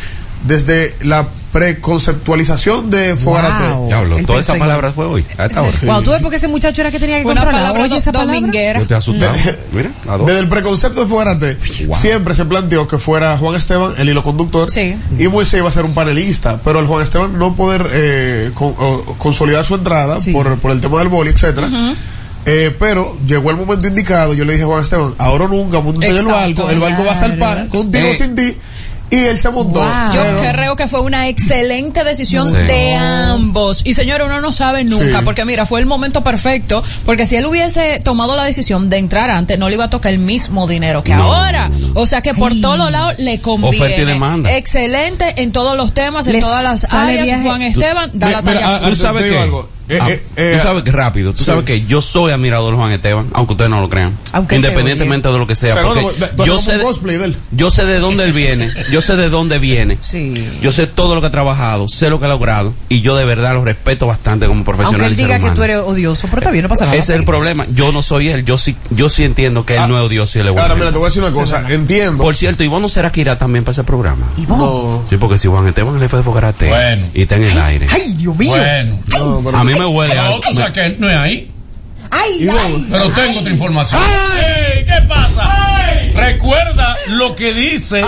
[0.45, 3.85] desde la preconceptualización de Fogarate, Wow.
[3.85, 4.59] Diablo, esas perfecto.
[4.59, 5.71] palabras fue hoy, a esta hora.
[5.83, 7.61] Wow, tú ves por qué ese muchacho era que tenía que Una controlar.
[7.61, 8.35] palabra Oye, esa palabra.
[8.35, 8.79] dominguera.
[8.79, 8.95] Yo te.
[9.73, 10.25] Mira, a dos.
[10.27, 11.95] Desde el preconcepto de Fogarate, Wow.
[11.97, 14.95] siempre se planteó que fuera Juan Esteban el hilo conductor Sí.
[15.19, 18.73] y Moisés iba a ser un panelista, pero el Juan Esteban no poder eh, con-
[18.79, 20.31] o- consolidar su entrada Sí.
[20.31, 21.69] por, por el tema del boli, etcétera.
[22.45, 26.07] Eh, pero llegó el momento indicado, yo le dije a Juan Esteban, ahora nunca, montate
[26.11, 28.15] en el barco, el barco va a salpar, contigo Eh.
[28.17, 28.57] sin ti,
[29.11, 29.79] y él se montó.
[29.81, 30.13] Wow.
[30.13, 32.53] Yo Pero- creo que fue una excelente decisión Sí.
[32.55, 33.81] de ambos.
[33.83, 35.23] Y señor, uno no sabe nunca, Sí.
[35.25, 39.29] porque mira, fue el momento perfecto, porque si él hubiese tomado la decisión de entrar
[39.29, 41.69] antes, no le iba a tocar el mismo dinero que No, ahora.
[41.93, 43.75] O sea que por todos lados le conviene.
[43.77, 44.51] Oferta y demanda.
[44.57, 47.25] Excelente en todos los temas, en Les todas las áreas.
[47.25, 47.43] viaje.
[47.43, 48.89] Juan Esteban da la Mira, talla.
[48.89, 49.69] ¿Tú sabes algo.
[49.91, 51.43] Eh, Ah, eh, eh, tú sabes que rápido, tú sí.
[51.45, 54.17] sabes que yo soy admirador de Juan Esteban, aunque ustedes no lo crean.
[54.31, 55.71] Aunque él Independientemente de lo que sea.
[55.71, 57.37] O sea, no, yo sé de- él.
[57.51, 59.97] yo sé de dónde él viene, yo sé de dónde viene.
[59.99, 60.33] Sí.
[60.61, 63.25] Yo sé todo lo que ha trabajado, sé lo que ha logrado y yo de
[63.25, 65.01] verdad lo respeto bastante como profesional.
[65.01, 66.95] Aunque él y ser diga que tú eres odioso, pero bien, no pasa nada.
[66.97, 67.65] Ese es el problema.
[67.73, 68.45] Yo no soy él.
[68.45, 70.63] Yo sí, yo sí entiendo que él Ah, no es odioso y él es bueno.
[70.63, 71.69] Ahora, mira, te voy a decir una cosa.
[71.69, 72.23] Entiendo.
[72.23, 74.25] Por cierto, Ivonne no será que irá también para ese programa.
[74.47, 75.03] No.
[75.09, 77.07] Sí, porque si Juan Esteban es el jefe de Fogarate Bueno.
[77.13, 77.87] y está en el aire.
[77.91, 78.49] Ay, Dios mío.
[78.51, 78.99] Bueno.
[79.07, 80.39] No, pero- A mí me huele Pero algo.
[80.39, 81.51] tú sabes que no es ahí.
[82.09, 82.49] Ay.
[82.91, 84.01] Pero tengo otra información.
[84.03, 84.83] ¡Ey!
[84.85, 85.57] ¿Qué pasa?
[86.15, 88.03] Recuerda lo que dice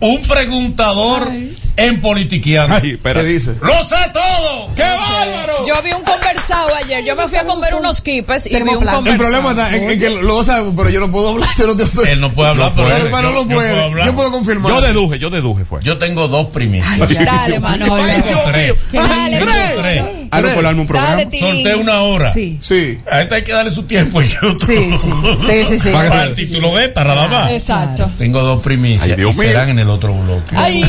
[0.00, 1.30] un preguntador
[1.76, 2.80] en Politiquiano.
[2.80, 3.54] ¿Qué dice?
[3.60, 4.70] ¡Lo sé todo!
[4.74, 5.64] ¡Qué bárbaro!
[5.66, 7.04] Yo vi un conversado ayer.
[7.04, 8.94] Yo me fui a comer unos kipes y vi un Termoplan.
[8.96, 9.42] El conversado.
[9.42, 11.48] problema está en, en que dos sabemos, pero yo no puedo hablar.
[11.58, 13.70] Yo no tengo- Él no puede hablar, pero Pero hermano yo- no yo puede.
[13.70, 14.06] puedo hablar.
[14.06, 14.72] Yo puedo confirmar.
[14.72, 15.82] Yo deduje, yo deduje fue.
[15.82, 16.98] Yo tengo dos primicias.
[17.26, 17.94] Dale, Manolo.
[18.02, 18.74] Ay, Dios Tres.
[18.92, 19.02] mío.
[19.02, 20.02] Dale, Tres.
[20.30, 21.22] Algo por darme un programa.
[21.38, 22.32] Solté una hora.
[22.32, 22.58] Sí.
[22.60, 22.98] Sí.
[23.10, 24.58] A esta hay que darle su tiempo en YouTube.
[24.64, 25.10] Sí, sí.
[25.46, 25.90] Sí, sí, sí.
[25.90, 27.50] Para el título de esta, nada más.
[27.52, 28.10] Exacto.
[28.18, 29.18] Tengo dos primicias.
[29.18, 30.54] Y serán en el otro bloque.
[30.56, 30.82] Ay.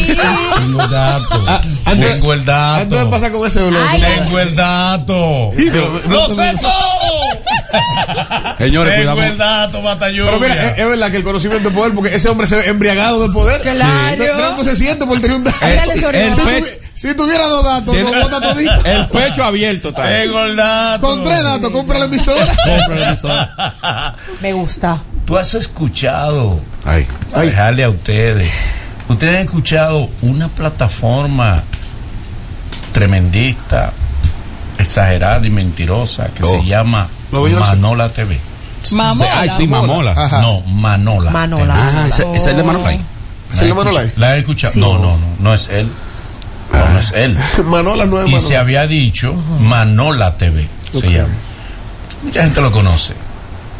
[0.57, 1.43] Tengo el dato.
[1.47, 2.95] Ah, antes- Tengo el dato.
[2.97, 3.99] De pasar con ese bloque.
[4.17, 5.51] Tengo el dato.
[6.09, 6.71] ¡Lo sé todo!
[8.57, 9.31] Señores, Tengo cuidado.
[9.31, 10.27] el dato, batallón.
[10.27, 12.67] Pero mira, es, es verdad que el conocimiento es poder, porque ese hombre se ve
[12.67, 13.61] embriagado de poder.
[13.61, 14.17] Claro.
[14.17, 15.57] Mira cómo se siente por tener un dato.
[15.99, 16.31] Sobre
[16.97, 18.85] Si, tuviera dos datos, lo bota todito.
[18.85, 20.03] El pecho abierto está.
[20.07, 21.07] Tengo el dato.
[21.07, 24.15] Con tres datos, compra la emisora.
[24.41, 24.97] Me gusta.
[25.25, 27.05] Tú has escuchado, Ay.
[27.35, 28.49] a dejarle a ustedes,
[29.09, 31.61] ustedes han escuchado una plataforma
[32.93, 33.91] tremendista,
[34.79, 36.49] exagerada y mentirosa que Oh.
[36.49, 38.39] se llama veo yo- Manola TV.
[38.93, 39.39] Mamola.
[39.39, 40.11] Ay, sí, mamola.
[40.11, 40.41] Ajá.
[40.41, 41.31] No, Manola.
[41.31, 41.73] Manola.
[41.75, 42.99] Ah, ese es el de Manolay.
[43.53, 44.11] ¿Es el de Manolay?
[44.15, 44.73] ¿La han escuchado?
[44.73, 44.79] Sí.
[44.79, 45.89] No, no, no, no es él.
[46.73, 47.37] No, no es él.
[47.65, 48.47] Manola no es Y Manola.
[48.47, 51.29] se había dicho Manola TV, se llama.
[52.23, 53.13] Mucha gente lo conoce.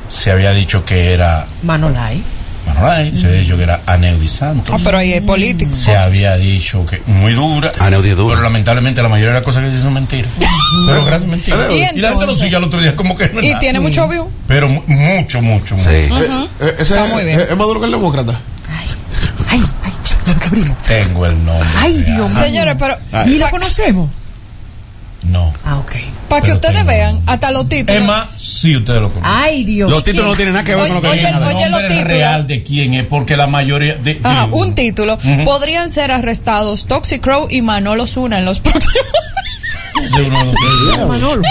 [0.09, 2.21] Se había dicho que era Manolay.
[2.65, 4.75] Manola, se había dicho que era Aneudi Santos.
[4.77, 5.73] Ah, pero ahí es político.
[5.75, 7.71] se había dicho que muy dura.
[7.79, 8.35] Aneudi dura.
[8.35, 10.31] Pero lamentablemente la mayoría de las cosas que dicen son mentiras.
[10.85, 11.71] pero grandes mentiras.
[11.71, 13.59] ¿Y Y la gente lo sigue al otro día como que no es Y nada.
[13.59, 14.29] tiene mucho view.
[14.47, 16.07] Pero mu- mucho, mucho, Sí.
[16.09, 16.23] mucho.
[16.23, 17.39] Eh, eh, ese Está es, muy bien.
[17.41, 18.37] es- es Maduro que el demócrata.
[18.69, 18.87] Ay,
[19.49, 19.63] ay,
[20.35, 20.75] primo.
[20.87, 21.67] Tengo el nombre.
[21.79, 22.43] Ay, Dios mío.
[22.43, 24.09] Señores, pero ¿Y lo conocemos?
[25.23, 25.51] No.
[25.65, 25.91] Ah, ok.
[26.29, 28.01] para que ustedes tengo- vean, hasta los títulos.
[28.01, 29.31] Es más, sí, ustedes lo conocen.
[29.35, 29.89] Ay, Dios.
[29.89, 31.35] Los títulos no tienen nada que ver con lo que Oye, dicen.
[31.43, 32.03] oye, El los títulos.
[32.05, 34.19] real de quién es, porque la mayoría de.
[34.23, 35.17] Ajá, de- un título.
[35.43, 38.93] Podrían ser arrestados Toxic Crow y Manolo Zuna en los próximos.
[40.03, 41.07] Ese es uno de los títulos.
[41.07, 41.41] Manolo.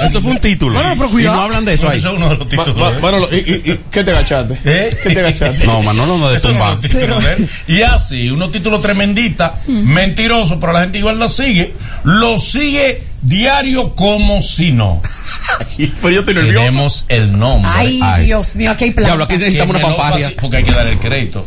[0.00, 0.74] Eso fue un título.
[0.74, 1.36] Bueno, pero y cuidado.
[1.36, 1.98] no hablan de eso ahí.
[1.98, 2.94] Ese es uno de los títulos.
[2.94, 3.00] él.
[3.02, 4.58] Manolo, ¿y, y, y qué te agachaste?
[4.64, 4.98] ¿Eh?
[5.02, 5.66] ¿Qué te agachaste?
[5.66, 6.76] No, Manolo no de Ese es uno tumba.
[6.76, 7.50] de los títulos de él.
[7.68, 11.74] Y así, unos títulos tremendistas, mentirosos, pero la gente igual lo sigue.
[12.04, 15.02] Lo sigue diario como si no.
[15.76, 16.66] Pero yo estoy nervioso.
[16.66, 17.70] Tenemos el nombre.
[17.74, 18.26] Ay, Ay.
[18.26, 19.08] Dios mío, aquí hay plata.
[19.08, 20.32] Diablo, aquí necesitamos una fanfarria.
[20.40, 21.46] Porque hay que dar el crédito.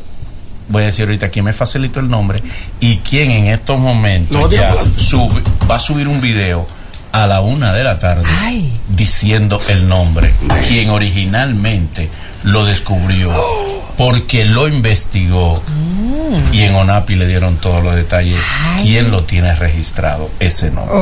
[0.72, 2.42] Voy a decir ahorita quién me facilitó el nombre
[2.80, 6.68] y quién en estos momentos ya sube- va a subir un video
[7.12, 8.72] a la una de la tarde Ay.
[8.88, 10.34] diciendo el nombre,
[10.68, 12.10] quien originalmente
[12.44, 13.32] lo descubrió
[13.98, 15.62] porque lo investigó
[16.54, 18.40] y en ONAPI le dieron todos los detalles.
[18.82, 20.30] ¿Quién lo tiene registrado?
[20.40, 20.96] Ese nombre.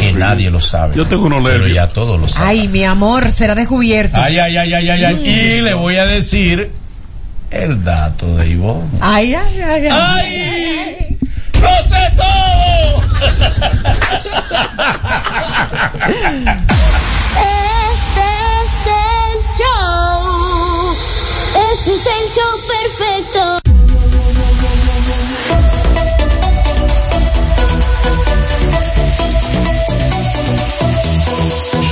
[0.00, 0.94] Que nadie lo sabe.
[0.96, 2.48] Yo tengo unos Pero ya todos lo saben.
[2.50, 4.20] Ay, mi amor, será descubierto.
[4.20, 5.26] Ay, ay, ay, ay, ay, ay.
[5.28, 6.70] Y le voy a decir
[7.54, 8.88] el dato de Ivonne.
[9.00, 9.92] Ay, ay, ay, ay.
[9.92, 11.18] ¡Ay!
[11.60, 13.02] ¡Lo sé todo!
[17.36, 18.26] Este
[18.60, 20.96] es el show.
[21.72, 23.42] Este es el show perfecto.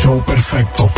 [0.02, 0.90] Show perfecto.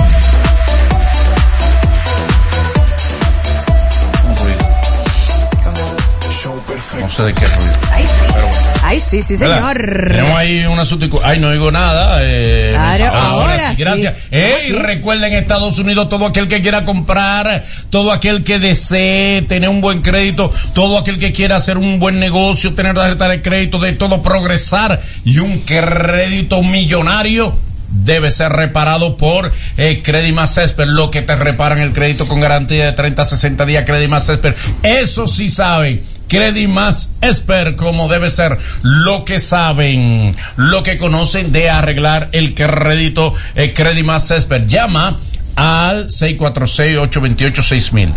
[7.05, 7.73] No sé de qué ruido.
[7.93, 8.35] Ay, sí.
[8.83, 9.77] Ay, sí, sí, señor.
[10.09, 12.19] Tenemos ahí una susticu- Ay, no oigo nada.
[12.23, 13.83] Eh, Claro, ahora sí.
[13.83, 14.15] Gracias.
[14.31, 19.81] Ey, recuerden Estados Unidos, todo aquel que quiera comprar, todo aquel que desee tener un
[19.83, 23.93] buen crédito, todo aquel que quiera hacer un buen negocio, tener tarjeta de crédito, de
[23.93, 27.55] todo progresar y un crédito millonario
[27.91, 32.87] debe ser reparado por eh, Credimas Césped, lo que te reparan el crédito con garantía
[32.87, 34.55] de 30 a 60 días Credimas Césped.
[34.83, 36.03] Eso sí saben.
[36.35, 43.33] Credimas Esper, como debe ser, lo que saben, lo que conocen de arreglar el crédito
[43.55, 44.67] eh, Credimas Esper.
[44.67, 45.21] Llama
[45.55, 48.15] al 646-828-6000.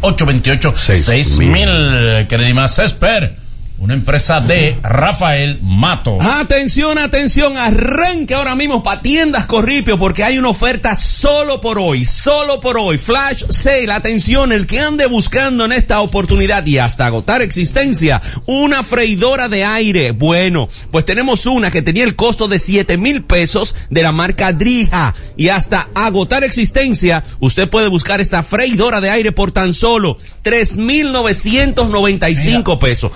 [0.00, 2.26] 646-828-6000.
[2.26, 3.32] Credimas Esper
[3.78, 6.18] una empresa de Rafael Mato.
[6.20, 12.04] Atención, atención, arranque ahora mismo para tiendas Corripio porque hay una oferta solo por hoy,
[12.04, 12.98] solo por hoy.
[12.98, 18.82] Flash sale, atención, el que ande buscando en esta oportunidad y hasta agotar existencia, una
[18.82, 20.10] freidora de aire.
[20.10, 24.52] Bueno, pues tenemos una que tenía el costo de 7 mil pesos de la marca
[24.52, 30.18] Drija y hasta agotar existencia, usted puede buscar esta freidora de aire por tan solo
[30.42, 33.12] 3,995 pesos.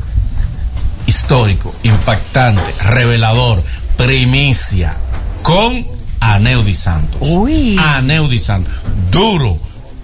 [1.07, 3.61] Histórico, impactante, revelador,
[3.97, 4.95] primicia,
[5.43, 5.92] con
[6.23, 7.21] Aneudi Santos.
[7.21, 7.77] Uy.
[7.77, 8.73] Aneudi Santos.
[9.11, 9.57] Duro.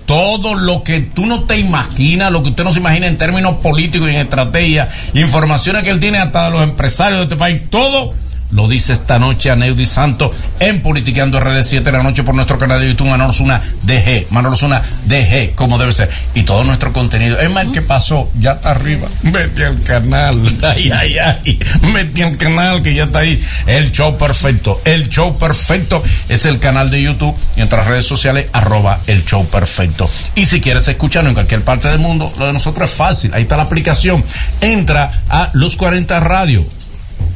[0.06, 3.62] Todo lo que tú no te imaginas, lo que usted no se imagina en términos
[3.62, 7.62] políticos y en estrategia, informaciones que él tiene hasta de los empresarios de este país,
[7.70, 8.14] todo
[8.52, 12.58] lo dice esta noche Aneudi Santos en Politiqueando RD 7 de la noche por nuestro
[12.58, 16.10] canal de YouTube Manolo Zuna DG, Manolo Zuna DG, como debe ser.
[16.34, 17.40] Y todo nuestro contenido.
[17.40, 19.08] Es más, el que pasó, ya está arriba.
[19.24, 20.40] Vete al canal.
[20.64, 21.60] Ay, ay, ay.
[21.94, 23.42] Vete al canal que ya está ahí.
[23.66, 24.82] El show perfecto.
[24.84, 29.26] El show perfecto es el canal de YouTube y en nuestras redes sociales, arroba el
[29.26, 30.10] show perfecto.
[30.36, 33.34] Y si quieres escucharnos en cualquier parte del mundo, lo de nosotros es fácil.
[33.34, 34.24] Ahí está la aplicación.
[34.62, 36.79] Entra a Los 40 Radio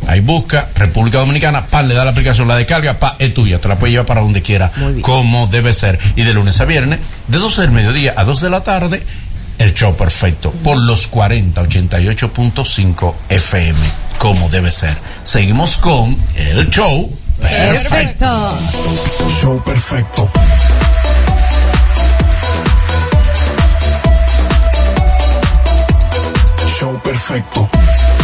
[0.07, 3.67] Ahí busca República Dominicana, pa, le da la aplicación, la descarga, pa, es tuya, te
[3.67, 5.97] la puedes llevar para donde quiera, como debe ser.
[6.15, 9.03] Y de lunes a viernes, de 12 del mediodía a 2 de la tarde,
[9.57, 13.79] el show perfecto, por los 40, 88.5 FM,
[14.17, 14.97] como debe ser.
[15.23, 18.25] Seguimos con el show perfecto.
[19.41, 19.63] Show perfecto.
[19.63, 20.31] Show perfecto.
[26.79, 28.22] Show perfecto.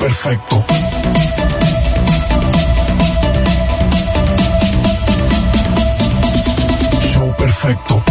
[0.00, 0.08] Show
[7.36, 8.02] perfecto.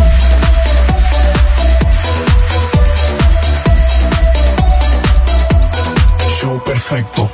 [6.40, 7.32] Show perfecto.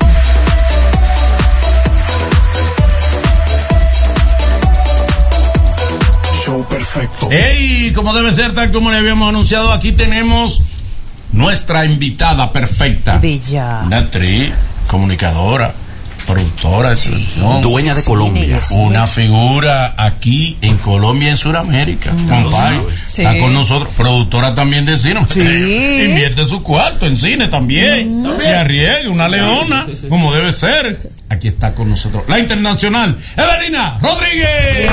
[6.45, 7.29] Show perfecto.
[7.29, 7.91] ¡Ey!
[7.93, 10.61] Como debe ser, tal como le habíamos anunciado, aquí tenemos
[11.35, 13.17] nuestra invitada perfecta.
[13.17, 13.81] Bella.
[13.85, 14.51] Una actriz,
[14.87, 15.73] comunicadora,
[16.25, 17.61] productora de televisión.
[17.61, 18.59] Dueña de Colombia.
[18.71, 22.11] Una figura aquí en Colombia y en Sudamérica.
[22.11, 22.79] compadre.
[23.07, 23.21] Sí.
[23.21, 23.89] Está con nosotros.
[23.95, 25.21] Productora también de cine.
[25.35, 28.25] Invierte su cuarto en cine también.
[28.39, 31.11] Se arriesga, una leona, como debe ser.
[31.27, 34.91] Aquí está con nosotros la internacional, Evelina Rodríguez.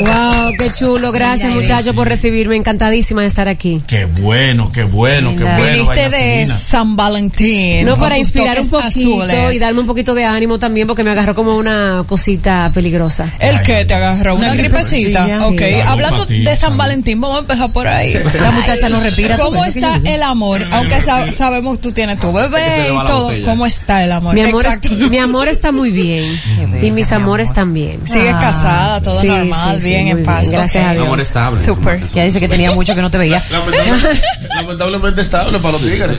[0.00, 1.10] Wow, qué chulo.
[1.12, 2.56] Gracias, muchachos, por recibirme.
[2.56, 3.80] Encantadísima de estar aquí.
[3.86, 5.64] Qué bueno, qué bueno, qué bueno.
[5.64, 6.46] Viniste de.
[6.46, 7.84] San Valentín.
[7.86, 9.54] No, para inspirar un poquito azules.
[9.54, 13.32] y darme un poquito de ánimo también, porque me agarró como una cosita peligrosa.
[13.38, 14.34] ¿El qué te agarró?
[14.36, 15.24] ¿Una, Una gripecita?
[15.24, 15.46] gripecilla.
[15.48, 15.80] Ok, Sí.
[15.86, 16.76] hablando de San salud.
[16.76, 18.14] Valentín, vamos a empezar por ahí.
[18.42, 19.36] La muchacha no respira.
[19.38, 20.64] ¿Cómo está el amor?
[20.70, 23.32] Aunque sa- sabemos tú tienes tu bebé y todo.
[23.44, 24.34] ¿Cómo está el amor?
[24.34, 26.38] Mi amor, es- mi amor está muy bien.
[26.82, 28.06] y mis amores también.
[28.06, 28.40] Sigues Ah.
[28.40, 30.40] casada, todo Sí, normal, sí, sí, bien, en paz.
[30.42, 31.06] bien, gracias a Dios.
[31.06, 31.60] Amor estable.
[31.60, 32.06] Súper.
[32.08, 33.42] Ya dice que tenía mucho que no te veía.
[33.50, 34.22] Lamentablemente,
[34.54, 36.18] lamentablemente estable para los tigres.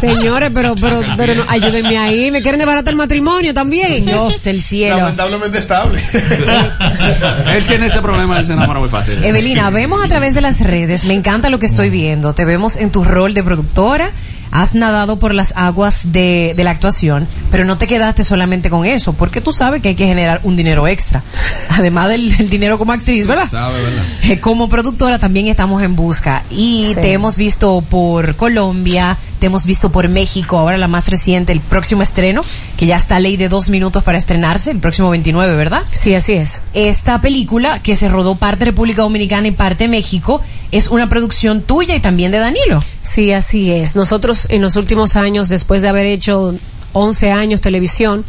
[0.00, 2.30] Señores, pero, pero, pero no, ayúdenme ahí.
[2.30, 4.04] Me quieren desbaratar el matrimonio también.
[4.04, 4.96] Dios del cielo.
[4.98, 6.00] Lamentablemente estable.
[7.54, 9.22] Él tiene ese problema, él se enamora muy fácil.
[9.24, 12.34] Evelina, vemos a través de las redes, me encanta lo que estoy viendo.
[12.34, 14.10] Te vemos en tu rol de productora,
[14.50, 18.84] has nadado por las aguas de, de la actuación, pero no te quedaste solamente con
[18.84, 21.22] eso, porque tú sabes que hay que generar un dinero extra.
[21.70, 23.48] Además del, del dinero como actriz, ¿verdad?
[23.50, 24.02] Sabe, ¿verdad?
[24.24, 27.00] Eh, Como productora también estamos en busca y Sí.
[27.00, 31.60] te hemos visto por Colombia, te hemos visto por México, ahora la más reciente, el
[31.60, 32.44] próximo estreno,
[32.76, 35.82] que ya está a ley de dos minutos para estrenarse, el próximo 29, ¿verdad?
[35.90, 36.62] Sí, así es.
[36.74, 41.94] Esta película, que se rodó parte República Dominicana y parte México, es una producción tuya
[41.94, 42.82] y también de Danilo.
[43.02, 43.96] Sí, así es.
[43.96, 46.54] Nosotros en los últimos años, después de haber hecho
[46.92, 48.24] 11 años televisión,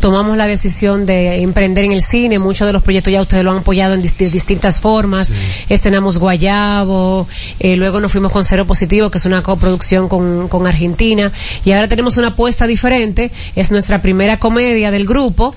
[0.00, 2.38] tomamos la decisión de emprender en el cine.
[2.38, 5.32] Muchos de los proyectos ya ustedes lo han apoyado en distintas formas.
[5.68, 7.26] Estrenamos Guayabo,
[7.58, 11.32] eh, luego nos fuimos con Cero Positivo, que es una coproducción con, con Argentina.
[11.64, 13.32] Y ahora tenemos una apuesta diferente.
[13.56, 15.54] Es nuestra primera comedia del grupo.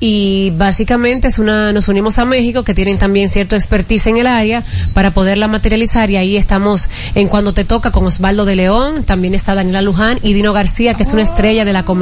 [0.00, 4.26] Y básicamente es una, nos unimos a México, que tienen también cierto expertise en el
[4.26, 4.62] área,
[4.94, 6.10] para poderla materializar.
[6.10, 9.04] Y ahí estamos en Cuando Te Toca con Osvaldo de León.
[9.04, 11.97] También está Daniela Luján y Dino García, que es una estrella de la comedia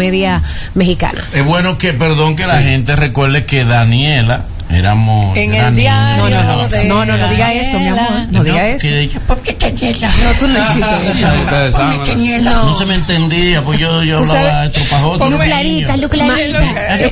[0.74, 1.24] mexicana.
[1.35, 5.37] Es bueno que, perdón, que la gente recuerde que Daniela éramos.
[5.37, 6.16] En era el niña.
[6.16, 6.37] diario.
[6.37, 8.00] No, no, no, de no, no, no diga eso, mi amor.
[8.00, 8.28] Daniela.
[8.32, 8.88] No diga eso.
[8.88, 10.11] que ¿por qué Daniela?
[10.24, 12.52] No, tú no hiciste eso.
[12.64, 15.18] No se me entendía, pues yo, yo hablaba estropajoso.
[15.24, 16.59] Ponme- Clarita, Lu Clarita.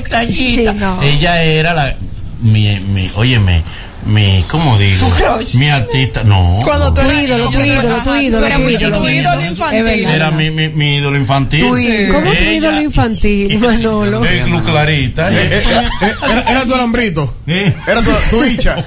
[0.03, 0.25] Clarita.
[0.27, 1.01] Sí, no.
[1.01, 1.95] Ella era la.
[2.41, 3.63] Mi, mi, óyeme,
[4.05, 5.07] mi, ¿cómo digo?
[5.55, 6.53] Mi artista, no.
[6.63, 9.45] Cuando tú Tu ídolo, tu ídolo, tu ídolo, tu muy ídolo.
[9.45, 10.05] infantil.
[10.07, 11.59] Era mi, mi, mi ídolo infantil.
[11.61, 12.07] Tu Sí.
[12.11, 14.25] ¿Cómo tu ídolo infantil, Manolo?
[14.25, 15.31] Eh, Lu Clarita.
[15.31, 15.63] Eh, eh,
[16.01, 17.35] eh, era, era tu alambrito.
[17.47, 17.73] eh.
[17.87, 18.75] Era tu, tu hicha.
[18.75, 18.85] Ya.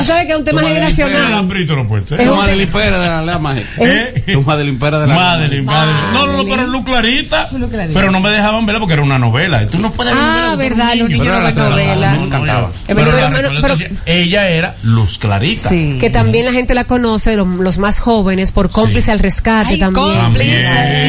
[0.00, 1.34] Tú sabes que es un tema El generacional.
[1.34, 2.20] hambrito no puede ser.
[2.20, 3.62] Es Tu Madeline Pérez de la.
[3.78, 4.24] ¿Eh?
[4.32, 5.64] Tu Madeline Pérez de la Madeline.
[5.66, 7.48] No, no, no, pero Lu Clarita.
[7.92, 9.62] Pero no me dejaban verla porque era una novela.
[9.62, 12.70] Y tú no puedes ver Ah, verdad, los niños no era novela.
[12.86, 15.68] Pero, ella era Luz Clarita.
[15.68, 15.96] Sí.
[16.00, 19.78] que también la gente la conoce, lo- los más jóvenes, por cómplice al rescate Ay,
[19.78, 20.08] también.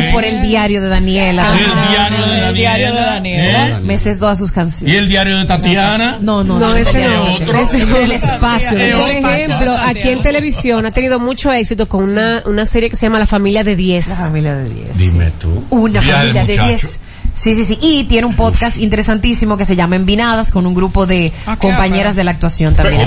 [0.09, 1.43] Y por el diario de Daniela.
[1.55, 2.51] Y el diario de el Daniela.
[2.53, 3.67] diario de Daniela.
[3.67, 3.79] ¿eh?
[3.83, 4.97] Me sé todas sus Y canciones.
[4.97, 6.17] el diario de Tatiana.
[6.21, 7.33] No, no, No, ese no.
[7.33, 7.57] otro.
[7.59, 8.71] Ese es del espacio.
[8.77, 13.05] Por ejemplo, aquí en televisión ha tenido mucho éxito con una, una serie que se
[13.05, 14.05] llama La Familia de La 10.
[14.19, 14.97] familia de 10.
[14.97, 15.63] Dime tú.
[15.69, 16.67] Una familia de muchacho.
[16.69, 16.99] 10.
[17.33, 17.77] Sí, sí, sí.
[17.81, 22.15] Y tiene un podcast interesantísimo que se llama Envinadas con un grupo de Ah, compañeras
[22.15, 23.01] de la actuación también.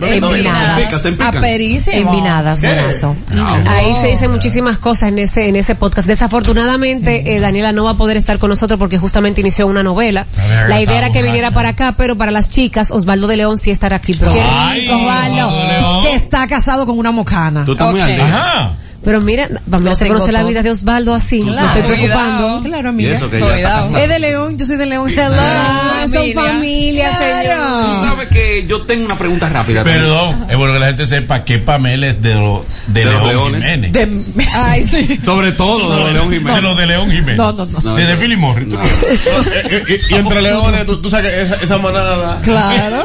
[0.00, 0.80] Envinadas.
[1.20, 1.96] Aperísimo.
[1.96, 3.14] Envinadas, buenazo.
[3.68, 6.08] Ahí se dicen muchísimas cosas en ese en ese podcast.
[6.08, 10.26] Desafortunadamente, eh, Daniela no va a poder estar con nosotros porque justamente inició una novela.
[10.36, 13.58] ver, La idea era que viniera para acá, pero para las chicas, Osvaldo de León
[13.58, 14.38] sí estará aquí pronto.
[14.38, 16.02] Qué rico, Osvaldo.
[16.02, 17.64] Que está casado con una mocana.
[17.64, 18.06] Tú estás muy Ok.
[18.08, 18.26] al día.
[18.26, 18.72] Ajá.
[19.04, 20.48] Pero mira, vamos a conocer la todo.
[20.48, 21.40] vida de Osvaldo así.
[21.42, 21.66] Me Claro.
[21.66, 21.98] estoy Cuidado.
[22.22, 22.68] preocupando.
[22.68, 23.14] Claro, Y amiga.
[23.14, 23.96] eso que Cuidado.
[23.98, 25.10] Es de León, yo soy de León.
[25.10, 25.36] Hello.
[25.38, 27.10] Ah, son Familia.
[27.16, 27.94] Claro.
[28.00, 29.84] Tú sabes que yo tengo una pregunta rápida.
[29.84, 33.22] Perdón, es bueno que la gente sepa que Pamela es de, lo, de, De los
[33.22, 33.64] León Leones.
[33.64, 33.92] Jiménez.
[33.92, 35.20] De- Ay, sí.
[35.24, 36.62] Sobre todo de los León De Jiménez.
[36.62, 37.36] los de León Jiménez.
[37.36, 37.80] No, no, no.
[37.82, 38.16] No, Desde.
[38.16, 38.68] Philly Morris.
[38.68, 38.82] no.
[38.82, 38.88] Eh,
[39.70, 42.40] eh, y, y entre leones, tú, tú sabes que esa, esa manada.
[42.42, 43.04] Claro.